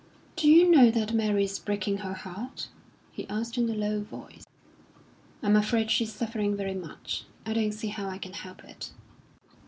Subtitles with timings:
[0.35, 2.69] "Do you know that Mary is breaking her heart?"
[3.11, 4.47] he asked in a low voice.
[5.43, 7.25] "I'm afraid she's suffering very much.
[7.45, 8.93] I don't see how I can help it."